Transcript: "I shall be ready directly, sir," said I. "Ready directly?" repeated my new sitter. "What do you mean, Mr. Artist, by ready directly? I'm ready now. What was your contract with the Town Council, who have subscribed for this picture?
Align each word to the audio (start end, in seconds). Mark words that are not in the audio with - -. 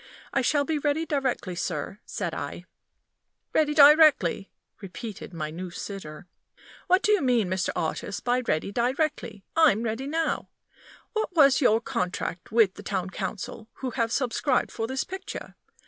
"I 0.33 0.41
shall 0.41 0.65
be 0.65 0.79
ready 0.79 1.05
directly, 1.05 1.53
sir," 1.53 1.99
said 2.07 2.33
I. 2.33 2.65
"Ready 3.53 3.75
directly?" 3.75 4.49
repeated 4.81 5.31
my 5.31 5.51
new 5.51 5.69
sitter. 5.69 6.25
"What 6.87 7.03
do 7.03 7.11
you 7.11 7.21
mean, 7.21 7.47
Mr. 7.51 7.69
Artist, 7.75 8.23
by 8.23 8.39
ready 8.39 8.71
directly? 8.71 9.43
I'm 9.55 9.83
ready 9.83 10.07
now. 10.07 10.49
What 11.13 11.35
was 11.35 11.61
your 11.61 11.79
contract 11.81 12.51
with 12.51 12.73
the 12.73 12.81
Town 12.81 13.11
Council, 13.11 13.67
who 13.73 13.91
have 13.91 14.11
subscribed 14.11 14.71
for 14.71 14.87
this 14.87 15.03
picture? 15.03 15.53